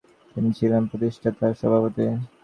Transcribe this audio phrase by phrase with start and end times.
[0.35, 2.03] তিনি ছিলেন প্রতিষ্ঠাতা সভাপতি।